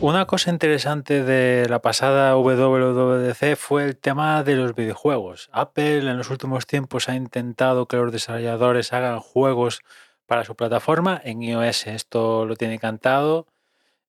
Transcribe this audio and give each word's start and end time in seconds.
una 0.00 0.26
cosa 0.26 0.50
interesante 0.50 1.24
de 1.24 1.68
la 1.68 1.80
pasada 1.80 2.36
WWDC 2.36 3.56
fue 3.56 3.84
el 3.84 3.96
tema 3.96 4.42
de 4.42 4.56
los 4.56 4.74
videojuegos. 4.74 5.48
Apple 5.52 5.98
en 5.98 6.18
los 6.18 6.30
últimos 6.30 6.66
tiempos 6.66 7.08
ha 7.08 7.14
intentado 7.14 7.86
que 7.86 7.96
los 7.96 8.12
desarrolladores 8.12 8.92
hagan 8.92 9.20
juegos 9.20 9.80
para 10.26 10.44
su 10.44 10.54
plataforma 10.54 11.20
en 11.24 11.42
iOS. 11.42 11.86
Esto 11.86 12.44
lo 12.44 12.56
tiene 12.56 12.78
cantado. 12.78 13.46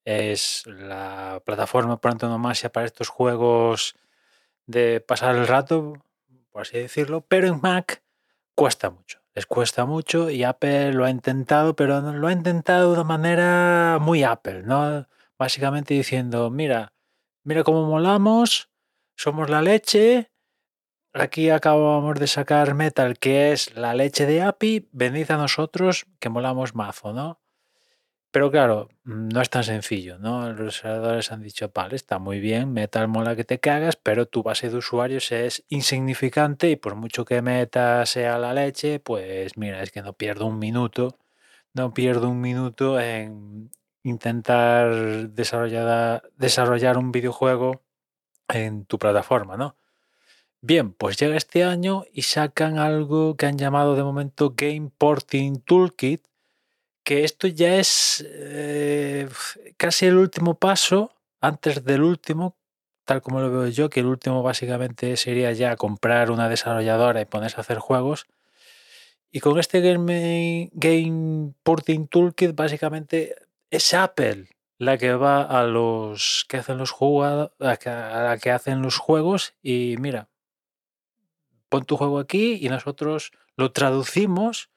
Es 0.04 0.64
la 0.68 1.42
plataforma 1.46 1.98
por 1.98 2.12
antonomasia 2.12 2.72
para 2.72 2.86
estos 2.86 3.10
juegos 3.10 3.96
de 4.66 5.00
pasar 5.00 5.36
el 5.36 5.48
rato, 5.48 5.94
por 6.52 6.64
así 6.64 6.78
decirlo, 6.78 7.22
pero 7.28 7.48
en 7.48 7.62
Mac 7.62 8.02
cuesta 8.56 8.90
mucho. 8.90 9.20
Les 9.36 9.46
cuesta 9.46 9.86
mucho 9.86 10.30
y 10.30 10.44
Apple 10.44 10.94
lo 10.94 11.06
ha 11.06 11.10
intentado, 11.10 11.76
pero 11.76 12.02
lo 12.02 12.28
ha 12.28 12.32
intentado 12.32 12.88
de 12.88 12.94
una 12.94 13.04
manera 13.04 14.00
muy 14.02 14.24
Apple, 14.24 14.64
¿no? 14.64 15.08
Básicamente 15.40 15.94
diciendo, 15.94 16.50
mira, 16.50 16.94
mira 17.44 17.64
cómo 17.64 17.86
molamos, 17.86 18.70
somos 19.16 19.50
la 19.50 19.62
leche, 19.62 20.32
aquí 21.14 21.50
acabamos 21.50 22.20
de 22.20 22.28
sacar 22.28 22.74
Metal, 22.74 23.20
que 23.20 23.52
es 23.52 23.76
la 23.76 23.94
leche 23.94 24.26
de 24.26 24.42
API, 24.42 24.90
venid 24.92 25.32
a 25.32 25.38
nosotros 25.38 26.06
que 26.20 26.30
molamos 26.30 26.76
mazo, 26.76 27.14
¿no? 27.14 27.40
Pero 28.32 28.52
claro, 28.52 28.90
no 29.04 29.42
es 29.42 29.50
tan 29.50 29.64
sencillo, 29.64 30.20
¿no? 30.20 30.52
Los 30.52 30.76
desarrolladores 30.76 31.32
han 31.32 31.42
dicho, 31.42 31.72
vale, 31.74 31.96
está 31.96 32.20
muy 32.20 32.40
bien, 32.40 32.74
Metal 32.74 33.08
mola 33.08 33.36
que 33.36 33.46
te 33.46 33.60
cagas, 33.60 33.96
pero 33.96 34.28
tu 34.28 34.44
base 34.44 34.70
de 34.70 34.78
usuarios 34.78 35.32
es 35.32 35.64
insignificante 35.70 36.70
y 36.70 36.76
por 36.76 36.96
mucho 36.96 37.26
que 37.26 37.42
Meta 37.42 38.06
sea 38.06 38.38
la 38.38 38.54
leche, 38.54 39.00
pues 39.00 39.58
mira, 39.58 39.82
es 39.82 39.92
que 39.92 40.02
no 40.02 40.14
pierdo 40.14 40.46
un 40.46 40.60
minuto, 40.60 41.18
no 41.74 41.94
pierdo 41.94 42.30
un 42.30 42.42
minuto 42.42 43.00
en 43.00 43.72
intentar 44.08 45.30
desarrollar, 45.30 46.24
desarrollar 46.38 46.98
un 46.98 47.12
videojuego 47.12 47.84
en 48.48 48.86
tu 48.86 48.98
plataforma, 48.98 49.58
¿no? 49.58 49.76
Bien, 50.62 50.92
pues 50.92 51.18
llega 51.18 51.38
este 51.38 51.64
año 51.64 52.06
y 52.12 52.24
sacan 52.24 52.80
algo 52.80 53.36
que 53.38 53.46
han 53.46 53.58
llamado 53.58 53.96
de 53.96 54.04
momento 54.04 54.54
Game 54.58 54.90
Porting 54.98 55.62
Toolkit, 55.62 56.26
que 57.04 57.24
esto 57.24 57.48
ya 57.48 57.78
es 57.78 58.26
eh, 58.28 59.30
casi 59.78 60.08
el 60.08 60.18
último 60.18 60.56
paso, 60.56 61.14
antes 61.40 61.86
del 61.86 62.02
último, 62.02 62.58
tal 63.06 63.22
como 63.22 63.40
lo 63.40 63.52
veo 63.52 63.68
yo, 63.68 63.90
que 63.90 64.02
el 64.02 64.08
último 64.08 64.44
básicamente 64.44 65.16
sería 65.16 65.52
ya 65.54 65.76
comprar 65.76 66.32
una 66.32 66.50
desarrolladora 66.50 67.22
y 67.22 67.26
ponerse 67.26 67.58
a 67.58 67.62
hacer 67.62 67.78
juegos. 67.80 68.26
Y 69.32 69.40
con 69.40 69.60
este 69.60 69.82
Game, 69.82 70.70
Game 70.74 71.54
Porting 71.64 72.08
Toolkit 72.08 72.56
básicamente 72.56 73.36
es 73.70 73.94
Apple 73.94 74.48
la 74.78 74.98
que 74.98 75.14
va 75.14 75.42
a 75.42 75.64
los 75.64 76.46
que 76.48 76.58
hacen 76.58 76.78
los 76.78 76.94
a 77.02 77.52
la 77.60 78.38
que 78.38 78.52
hacen 78.52 78.82
los 78.82 78.98
juegos 78.98 79.56
y 79.62 79.96
mira, 80.00 80.30
pon 81.70 81.86
tu 81.86 81.98
juego 81.98 82.20
aquí 82.20 82.60
y 82.62 82.70
nosotros 82.70 83.32
lo 83.56 83.72
traducimos 83.72 84.70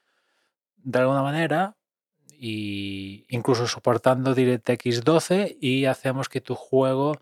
de 0.76 0.98
alguna 0.98 1.22
manera 1.22 1.76
y 2.32 3.26
incluso 3.28 3.66
soportando 3.66 4.34
DirectX 4.34 5.04
12 5.04 5.58
y 5.60 5.84
hacemos 5.84 6.28
que 6.28 6.40
tu 6.40 6.54
juego 6.54 7.20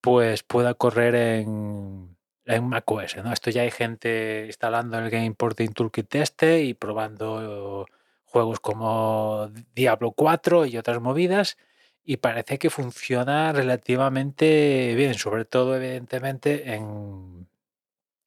pues 0.00 0.44
pueda 0.44 0.74
correr 0.74 1.14
en, 1.16 2.16
en 2.44 2.68
macOS. 2.68 3.16
¿no? 3.16 3.32
Esto 3.32 3.50
ya 3.50 3.62
hay 3.62 3.70
gente 3.72 4.44
instalando 4.46 4.98
el 4.98 5.10
Game 5.10 5.34
Porting 5.34 5.72
Toolkit 5.72 6.14
este 6.14 6.62
y 6.62 6.74
probando 6.74 7.86
juegos 8.32 8.60
como 8.60 9.50
Diablo 9.74 10.12
4 10.12 10.66
y 10.66 10.78
otras 10.78 11.00
movidas 11.00 11.58
y 12.04 12.16
parece 12.16 12.58
que 12.58 12.70
funciona 12.70 13.52
relativamente 13.52 14.94
bien, 14.96 15.14
sobre 15.14 15.44
todo 15.44 15.76
evidentemente 15.76 16.74
en, 16.74 17.46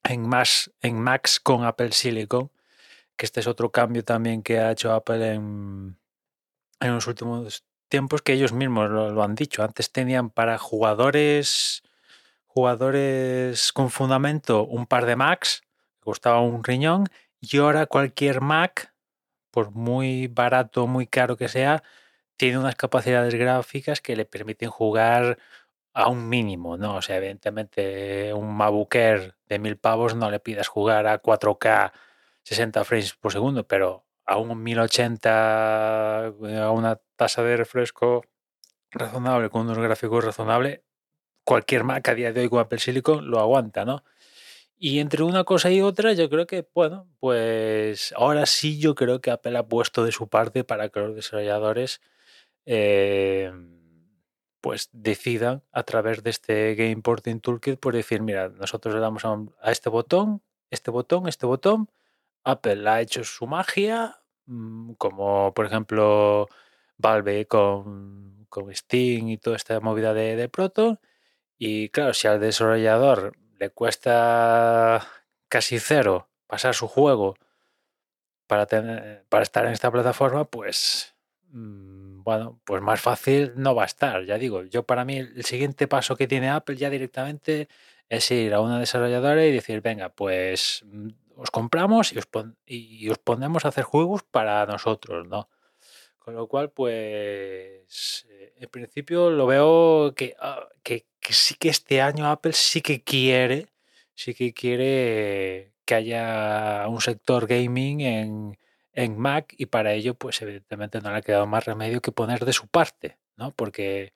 en, 0.04 0.28
más, 0.28 0.70
en 0.80 1.00
Macs 1.00 1.40
con 1.40 1.64
Apple 1.64 1.92
Silicon, 1.92 2.50
que 3.16 3.26
este 3.26 3.40
es 3.40 3.48
otro 3.48 3.70
cambio 3.72 4.04
también 4.04 4.42
que 4.42 4.60
ha 4.60 4.70
hecho 4.70 4.92
Apple 4.92 5.34
en, 5.34 5.98
en 6.80 6.94
los 6.94 7.06
últimos 7.08 7.64
tiempos, 7.88 8.22
que 8.22 8.32
ellos 8.32 8.52
mismos 8.52 8.88
lo, 8.90 9.22
han 9.22 9.34
dicho. 9.34 9.62
Antes 9.62 9.90
tenían 9.90 10.30
para 10.30 10.58
jugadores, 10.58 11.82
jugadores 12.46 13.72
con 13.72 13.90
fundamento 13.90 14.64
un 14.64 14.86
par 14.86 15.04
de 15.06 15.16
Macs, 15.16 15.62
que 15.98 16.04
costaba 16.04 16.40
un 16.40 16.62
riñón, 16.64 17.08
y 17.40 17.58
ahora 17.58 17.86
cualquier 17.86 18.40
Mac, 18.40 18.94
por 19.56 19.70
muy 19.70 20.26
barato, 20.26 20.86
muy 20.86 21.06
caro 21.06 21.38
que 21.38 21.48
sea, 21.48 21.82
tiene 22.36 22.58
unas 22.58 22.76
capacidades 22.76 23.34
gráficas 23.34 24.02
que 24.02 24.14
le 24.14 24.26
permiten 24.26 24.68
jugar 24.68 25.38
a 25.94 26.08
un 26.10 26.28
mínimo, 26.28 26.76
¿no? 26.76 26.96
O 26.96 27.00
sea, 27.02 27.16
evidentemente 27.16 28.34
un 28.34 28.54
MacBook 28.54 28.94
de 28.94 29.58
mil 29.58 29.78
pavos 29.78 30.14
no 30.14 30.30
le 30.30 30.40
pidas 30.40 30.68
jugar 30.68 31.06
a 31.06 31.22
4K 31.22 31.92
60 32.42 32.84
frames 32.84 33.14
por 33.14 33.32
segundo, 33.32 33.66
pero 33.66 34.04
a 34.26 34.36
un 34.36 34.62
1080 34.62 36.26
a 36.26 36.70
una 36.70 37.00
tasa 37.16 37.42
de 37.42 37.56
refresco 37.56 38.24
razonable, 38.90 39.48
con 39.48 39.62
unos 39.62 39.78
gráficos 39.78 40.22
razonables, 40.22 40.82
cualquier 41.44 41.84
Mac 41.84 42.06
a 42.10 42.14
día 42.14 42.30
de 42.34 42.42
hoy 42.42 42.50
con 42.50 42.60
Apple 42.60 42.78
Silicon 42.78 43.30
lo 43.30 43.40
aguanta, 43.40 43.86
¿no? 43.86 44.04
Y 44.78 45.00
entre 45.00 45.22
una 45.22 45.44
cosa 45.44 45.70
y 45.70 45.80
otra, 45.80 46.12
yo 46.12 46.28
creo 46.28 46.46
que, 46.46 46.68
bueno, 46.74 47.08
pues 47.18 48.12
ahora 48.16 48.44
sí 48.46 48.78
yo 48.78 48.94
creo 48.94 49.20
que 49.20 49.30
Apple 49.30 49.56
ha 49.56 49.66
puesto 49.66 50.04
de 50.04 50.12
su 50.12 50.28
parte 50.28 50.64
para 50.64 50.90
que 50.90 51.00
los 51.00 51.14
desarrolladores 51.14 52.02
eh, 52.66 53.50
pues 54.60 54.90
decidan 54.92 55.62
a 55.72 55.84
través 55.84 56.22
de 56.22 56.30
este 56.30 56.74
Game 56.74 57.02
Porting 57.02 57.40
Toolkit, 57.40 57.78
por 57.80 57.94
decir, 57.94 58.20
mira, 58.22 58.48
nosotros 58.50 58.94
le 58.94 59.00
damos 59.00 59.24
a, 59.24 59.70
este 59.70 59.88
botón, 59.88 60.42
este 60.70 60.90
botón, 60.90 61.28
este 61.28 61.46
botón, 61.46 61.90
Apple 62.44 62.88
ha 62.88 63.00
hecho 63.00 63.24
su 63.24 63.46
magia, 63.46 64.20
mm, 64.46 64.94
como 64.94 65.54
por 65.54 65.66
ejemplo 65.66 66.48
Valve 66.98 67.46
con, 67.46 68.46
con 68.48 68.74
Steam 68.74 69.28
y 69.28 69.38
toda 69.38 69.56
esta 69.56 69.80
movida 69.80 70.14
de, 70.14 70.36
de 70.36 70.48
Proton, 70.48 70.98
y 71.58 71.88
claro, 71.90 72.12
si 72.14 72.28
al 72.28 72.40
desarrollador 72.40 73.36
le 73.58 73.70
cuesta 73.70 75.06
casi 75.48 75.78
cero 75.78 76.28
pasar 76.46 76.74
su 76.74 76.88
juego 76.88 77.36
para, 78.46 78.66
tener, 78.66 79.24
para 79.28 79.42
estar 79.42 79.66
en 79.66 79.72
esta 79.72 79.90
plataforma, 79.90 80.44
pues 80.44 81.16
Mm, 81.56 82.22
bueno, 82.22 82.60
pues 82.64 82.82
más 82.82 83.00
fácil 83.00 83.52
no 83.56 83.74
va 83.74 83.84
a 83.84 83.86
estar, 83.86 84.24
ya 84.24 84.38
digo. 84.38 84.64
Yo 84.64 84.84
para 84.84 85.04
mí 85.04 85.18
el 85.18 85.44
siguiente 85.44 85.88
paso 85.88 86.16
que 86.16 86.26
tiene 86.28 86.50
Apple 86.50 86.76
ya 86.76 86.90
directamente 86.90 87.68
es 88.08 88.30
ir 88.30 88.52
a 88.54 88.60
una 88.60 88.78
desarrolladora 88.78 89.44
y 89.46 89.52
decir, 89.52 89.80
venga, 89.80 90.10
pues 90.10 90.82
mm, 90.84 91.08
os 91.36 91.50
compramos 91.50 92.12
y 92.12 92.18
os, 92.18 92.28
y 92.66 93.08
os 93.08 93.18
ponemos 93.18 93.64
a 93.64 93.68
hacer 93.68 93.84
juegos 93.84 94.22
para 94.24 94.66
nosotros, 94.66 95.26
¿no? 95.28 95.48
Con 96.26 96.34
lo 96.34 96.48
cual, 96.48 96.72
pues, 96.72 98.26
eh, 98.28 98.52
en 98.56 98.68
principio 98.68 99.30
lo 99.30 99.46
veo 99.46 100.12
que, 100.16 100.34
ah, 100.40 100.66
que, 100.82 101.06
que 101.20 101.32
sí 101.32 101.54
que 101.54 101.68
este 101.68 102.02
año 102.02 102.26
Apple 102.26 102.52
sí 102.52 102.82
que 102.82 103.04
quiere, 103.04 103.68
sí 104.16 104.34
que 104.34 104.52
quiere 104.52 105.72
que 105.84 105.94
haya 105.94 106.88
un 106.88 107.00
sector 107.00 107.46
gaming 107.46 108.00
en, 108.00 108.58
en 108.92 109.16
Mac 109.16 109.54
y 109.56 109.66
para 109.66 109.92
ello, 109.92 110.14
pues 110.14 110.42
evidentemente 110.42 111.00
no 111.00 111.12
le 111.12 111.18
ha 111.18 111.22
quedado 111.22 111.46
más 111.46 111.64
remedio 111.64 112.00
que 112.02 112.10
poner 112.10 112.44
de 112.44 112.52
su 112.52 112.66
parte, 112.66 113.18
¿no? 113.36 113.52
Porque 113.52 114.12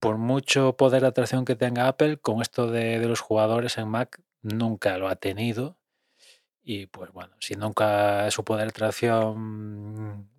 por 0.00 0.16
mucho 0.16 0.76
poder 0.78 1.02
de 1.02 1.08
atracción 1.08 1.44
que 1.44 1.56
tenga 1.56 1.88
Apple, 1.88 2.18
con 2.18 2.40
esto 2.42 2.68
de, 2.70 2.98
los 3.06 3.20
jugadores 3.20 3.76
en 3.76 3.88
Mac 3.88 4.22
nunca 4.40 4.96
lo 4.98 5.08
ha 5.08 5.16
tenido. 5.16 5.78
Y 6.62 6.86
pues 6.86 7.12
bueno, 7.12 7.36
si 7.40 7.54
nunca 7.56 8.30
su 8.30 8.44
poder 8.44 8.66
de 8.66 8.70
atracción 8.70 10.30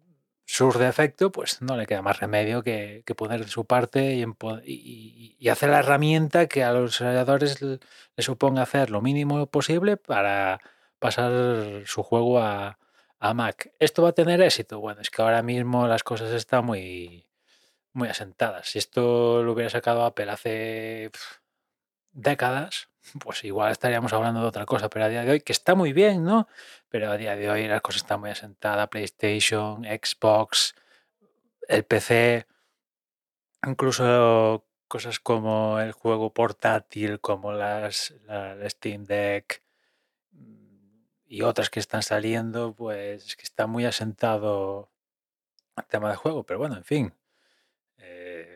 surge 0.46 0.88
efecto, 0.88 1.32
pues 1.32 1.62
no 1.62 1.76
le 1.76 1.86
queda 1.88 2.02
más 2.02 2.20
remedio 2.20 2.64
que, 2.64 3.04
poner 3.18 3.46
de 3.46 3.50
su 3.50 3.66
parte 3.66 4.14
y, 4.16 4.26
y, 5.40 5.50
hacer 5.50 5.70
la 5.70 5.80
herramienta 5.80 6.48
que 6.48 6.64
a 6.64 6.72
los 6.72 6.92
desarrolladores 6.92 7.62
le, 7.62 7.80
suponga 8.18 8.62
hacer 8.64 8.92
lo 8.92 9.02
mínimo 9.02 9.48
posible 9.48 9.98
para 9.98 10.60
pasar 11.00 11.84
su 11.86 12.04
juego 12.04 12.40
a, 12.40 12.78
a 13.20 13.34
Mac. 13.34 13.72
¿Esto 13.80 14.04
va 14.04 14.10
a 14.10 14.14
tener 14.14 14.42
éxito? 14.42 14.80
Bueno, 14.80 15.02
es 15.02 15.10
que 15.10 15.22
ahora 15.22 15.42
mismo 15.42 15.88
las 15.88 16.04
cosas 16.04 16.32
están 16.32 16.66
muy, 16.66 17.26
muy 17.94 18.10
asentadas. 18.10 18.68
Si 18.70 18.80
esto 18.80 19.44
lo 19.44 19.54
hubiera 19.54 19.70
sacado 19.70 20.06
Apple 20.06 20.30
hace 20.30 21.12
décadas, 22.16 22.90
pues 23.20 23.44
igual 23.44 23.72
estaríamos 23.72 24.14
hablando 24.14 24.42
de 24.42 24.48
otra 24.48 24.66
cosa, 24.66 24.90
pero 24.90 25.06
a 25.06 25.10
día 25.10 25.24
de 25.24 25.32
hoy, 25.32 25.42
que 25.42 25.54
está 25.54 25.76
muy 25.76 25.94
bien, 25.94 26.24
¿no? 26.24 26.48
Pero 26.90 27.12
a 27.12 27.18
día 27.18 27.36
de 27.36 27.50
hoy 27.50 27.68
las 27.68 27.82
cosas 27.82 28.02
están 28.02 28.22
muy 28.22 28.32
asentadas, 28.32 28.88
PlayStation, 28.90 29.84
Xbox, 29.84 30.76
el 31.68 31.84
PC, 31.84 32.48
incluso 33.68 34.66
cosas 34.88 35.20
como 35.20 35.80
el 35.80 35.92
juego 35.92 36.34
portátil, 36.34 37.20
como 37.20 37.52
las, 37.54 38.14
la 38.26 38.58
Steam 38.70 39.04
Deck, 39.04 39.62
y 41.28 41.42
otras 41.42 41.70
que 41.70 41.80
están 41.80 42.04
saliendo, 42.04 42.74
pues 42.74 43.36
que 43.36 43.44
está 43.44 43.68
muy 43.68 43.86
asentado 43.86 44.90
el 45.76 45.86
tema 45.86 46.10
de 46.10 46.16
juego, 46.16 46.44
pero 46.44 46.60
bueno, 46.60 46.78
en 46.78 46.84
fin. 46.84 47.14
Eh, 47.98 48.55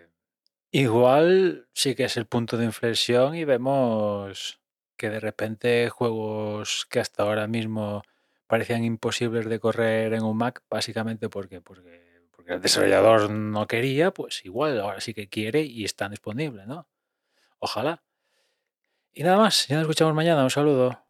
Igual 0.72 1.68
sí 1.74 1.96
que 1.96 2.04
es 2.06 2.18
el 2.18 2.28
punto 2.28 2.58
de 2.58 2.66
inflexión 2.66 3.36
y 3.36 3.44
vemos 3.44 4.60
que 4.98 5.10
de 5.10 5.20
repente 5.20 5.90
juegos 5.90 6.86
que 6.90 7.00
hasta 7.00 7.24
ahora 7.24 7.48
mismo 7.48 8.04
parecían 8.46 8.84
imposibles 8.84 9.48
de 9.48 9.60
correr 9.60 10.14
en 10.14 10.24
un 10.24 10.38
Mac, 10.38 10.64
básicamente 10.70 11.30
porque, 11.30 11.62
porque, 11.62 12.22
porque 12.32 12.54
el 12.54 12.62
desarrollador 12.62 13.30
no 13.32 13.68
quería, 13.68 14.12
pues 14.12 14.46
igual 14.46 14.80
ahora 14.80 15.02
sí 15.02 15.14
que 15.14 15.28
quiere 15.28 15.62
y 15.62 15.86
están 15.86 16.12
disponibles, 16.12 16.68
¿no? 16.68 16.88
Ojalá. 17.60 18.04
Y 19.14 19.24
nada 19.24 19.38
más, 19.38 19.68
ya 19.68 19.76
nos 19.76 19.84
escuchamos 19.84 20.14
mañana. 20.14 20.44
Un 20.44 20.50
saludo. 20.50 21.04